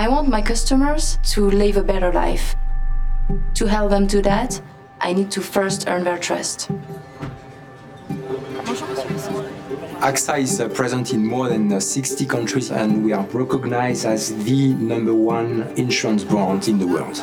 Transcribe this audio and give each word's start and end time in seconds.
I 0.00 0.06
want 0.06 0.28
my 0.28 0.40
customers 0.42 1.18
to 1.34 1.50
live 1.50 1.76
a 1.76 1.82
better 1.82 2.12
life. 2.12 2.54
To 3.54 3.66
help 3.66 3.90
them 3.90 4.06
do 4.06 4.22
that, 4.22 4.62
I 5.00 5.12
need 5.12 5.32
to 5.32 5.40
first 5.40 5.88
earn 5.88 6.04
their 6.04 6.18
trust. 6.18 6.70
AXA 9.98 10.38
is 10.38 10.60
uh, 10.60 10.68
present 10.68 11.12
in 11.12 11.26
more 11.26 11.48
than 11.48 11.72
uh, 11.72 11.80
60 11.80 12.26
countries 12.26 12.70
and 12.70 13.04
we 13.04 13.12
are 13.12 13.26
recognized 13.32 14.06
as 14.06 14.32
the 14.44 14.68
number 14.74 15.12
one 15.12 15.62
insurance 15.76 16.22
brand 16.22 16.68
in 16.68 16.78
the 16.78 16.86
world. 16.86 17.20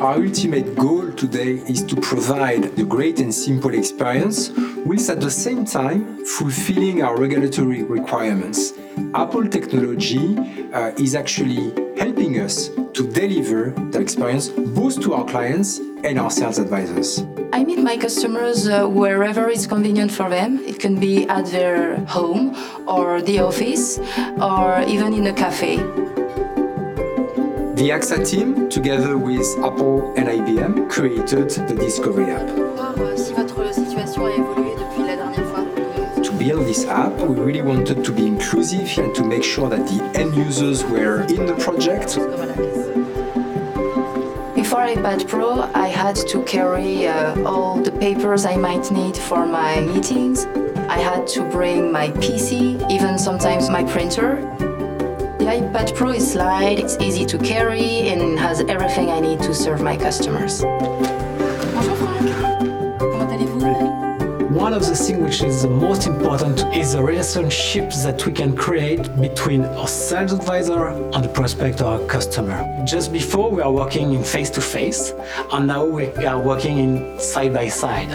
Our 0.00 0.22
ultimate 0.22 0.76
goal 0.76 1.10
today 1.10 1.54
is 1.66 1.82
to 1.86 1.96
provide 1.96 2.76
the 2.76 2.84
great 2.84 3.18
and 3.18 3.34
simple 3.34 3.74
experience, 3.74 4.50
whilst 4.86 5.10
at 5.10 5.20
the 5.20 5.30
same 5.30 5.64
time 5.64 6.24
fulfilling 6.24 7.02
our 7.02 7.16
regulatory 7.18 7.82
requirements. 7.82 8.72
Apple 9.14 9.46
technology 9.48 10.38
uh, 10.72 10.92
is 10.96 11.14
actually 11.16 11.72
helping 11.98 12.40
us 12.40 12.68
to 12.94 13.02
deliver 13.12 13.70
that 13.90 14.00
experience 14.00 14.48
both 14.48 15.00
to 15.00 15.14
our 15.14 15.24
clients 15.24 15.80
and 16.04 16.18
our 16.18 16.30
sales 16.30 16.58
advisors. 16.58 17.24
I 17.52 17.64
meet 17.64 17.80
my 17.80 17.96
customers 17.96 18.68
uh, 18.68 18.86
wherever 18.86 19.48
it's 19.48 19.66
convenient 19.66 20.12
for 20.12 20.28
them. 20.28 20.58
It 20.60 20.78
can 20.78 21.00
be 21.00 21.28
at 21.28 21.46
their 21.46 21.96
home 22.06 22.54
or 22.86 23.20
the 23.22 23.40
office 23.40 23.98
or 24.40 24.82
even 24.86 25.14
in 25.14 25.26
a 25.26 25.32
cafe. 25.32 25.78
The 27.76 27.90
AXA 27.90 28.26
team, 28.28 28.68
together 28.70 29.18
with 29.18 29.46
Apple 29.58 30.14
and 30.16 30.28
IBM, 30.28 30.88
created 30.90 31.50
the 31.68 31.74
Discovery 31.74 32.30
app. 32.30 32.48
This 36.76 36.86
app, 36.88 37.12
we 37.20 37.34
really 37.34 37.62
wanted 37.62 38.04
to 38.04 38.12
be 38.12 38.26
inclusive 38.26 38.98
and 38.98 39.14
to 39.14 39.24
make 39.24 39.42
sure 39.42 39.68
that 39.70 39.86
the 39.86 40.02
end 40.18 40.34
users 40.34 40.84
were 40.84 41.22
in 41.22 41.46
the 41.46 41.54
project. 41.54 42.16
Before 44.54 44.80
iPad 44.80 45.26
Pro, 45.26 45.62
I 45.74 45.88
had 45.88 46.16
to 46.16 46.42
carry 46.42 47.06
uh, 47.06 47.42
all 47.44 47.80
the 47.80 47.92
papers 47.92 48.44
I 48.44 48.56
might 48.56 48.90
need 48.90 49.16
for 49.16 49.46
my 49.46 49.80
meetings. 49.80 50.44
I 50.96 50.98
had 50.98 51.26
to 51.28 51.44
bring 51.50 51.90
my 51.90 52.08
PC, 52.10 52.90
even 52.90 53.18
sometimes 53.18 53.70
my 53.70 53.84
printer. 53.84 54.36
The 55.38 55.46
iPad 55.58 55.94
Pro 55.94 56.10
is 56.10 56.34
light, 56.34 56.78
it's 56.78 56.98
easy 57.00 57.24
to 57.26 57.38
carry, 57.38 58.08
and 58.10 58.38
has 58.38 58.60
everything 58.60 59.10
I 59.10 59.20
need 59.20 59.40
to 59.42 59.54
serve 59.54 59.80
my 59.80 59.96
customers. 59.96 60.62
Of 64.76 64.86
the 64.86 64.94
things 64.94 65.22
which 65.22 65.42
is 65.42 65.62
the 65.62 65.70
most 65.70 66.06
important 66.06 66.62
is 66.76 66.92
the 66.92 67.02
relationship 67.02 67.90
that 68.04 68.26
we 68.26 68.32
can 68.32 68.54
create 68.54 69.04
between 69.18 69.64
our 69.64 69.88
sales 69.88 70.34
advisor 70.34 70.88
and 70.88 71.24
the 71.24 71.28
prospect 71.28 71.80
or 71.80 71.86
our 71.86 72.06
customer. 72.06 72.58
Just 72.84 73.10
before 73.10 73.50
we 73.50 73.62
are 73.62 73.72
working 73.72 74.12
in 74.12 74.22
face 74.22 74.50
to 74.50 74.60
face, 74.60 75.14
and 75.52 75.66
now 75.66 75.82
we 75.82 76.08
are 76.26 76.38
working 76.38 76.76
in 76.76 77.18
side 77.18 77.54
by 77.54 77.68
side. 77.68 78.10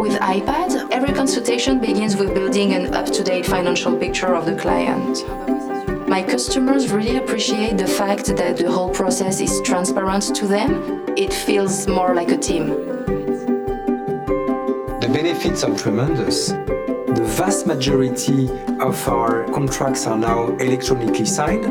With 0.00 0.14
iPad, 0.20 0.90
every 0.90 1.12
consultation 1.12 1.80
begins 1.80 2.16
with 2.16 2.32
building 2.32 2.72
an 2.72 2.94
up 2.94 3.06
to 3.06 3.22
date 3.22 3.44
financial 3.44 3.94
picture 3.94 4.34
of 4.34 4.46
the 4.46 4.56
client. 4.56 5.22
My 6.08 6.22
customers 6.22 6.90
really 6.90 7.18
appreciate 7.18 7.76
the 7.76 7.86
fact 7.86 8.34
that 8.36 8.56
the 8.56 8.72
whole 8.72 8.88
process 8.88 9.38
is 9.42 9.60
transparent 9.62 10.34
to 10.36 10.46
them. 10.46 11.04
It 11.18 11.34
feels 11.34 11.86
more 11.86 12.14
like 12.14 12.30
a 12.30 12.38
team. 12.38 13.17
The 15.08 15.14
benefits 15.14 15.64
are 15.64 15.74
tremendous. 15.74 16.48
The 16.48 17.24
vast 17.38 17.66
majority 17.66 18.50
of 18.78 19.08
our 19.08 19.44
contracts 19.54 20.06
are 20.06 20.18
now 20.18 20.48
electronically 20.58 21.24
signed. 21.24 21.64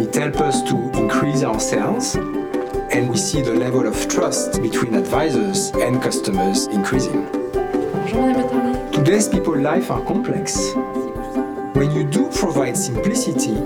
It 0.00 0.14
helps 0.14 0.40
us 0.40 0.62
to 0.70 0.76
increase 0.96 1.42
our 1.42 1.58
sales, 1.58 2.14
and 2.14 3.10
we 3.10 3.16
see 3.16 3.42
the 3.42 3.54
level 3.54 3.84
of 3.88 4.08
trust 4.08 4.62
between 4.62 4.94
advisors 4.94 5.72
and 5.74 6.00
customers 6.00 6.68
increasing. 6.68 7.26
Today's 8.92 9.28
people's 9.28 9.58
life 9.58 9.90
are 9.90 10.04
complex. 10.04 10.72
When 11.74 11.90
you 11.90 12.04
do 12.04 12.30
provide 12.30 12.76
simplicity, 12.76 13.58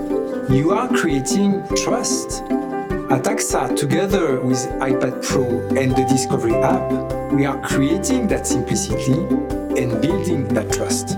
you 0.51 0.71
are 0.71 0.89
creating 0.89 1.67
trust. 1.75 2.41
At 3.09 3.23
AXA, 3.23 3.75
together 3.75 4.39
with 4.39 4.59
iPad 4.81 5.25
Pro 5.25 5.43
and 5.75 5.95
the 5.95 6.05
Discovery 6.07 6.53
app, 6.53 6.91
we 7.33 7.43
are 7.43 7.59
creating 7.61 8.27
that 8.27 8.45
simplicity 8.45 9.13
and 9.81 9.99
building 9.99 10.47
that 10.49 10.71
trust. 10.71 11.17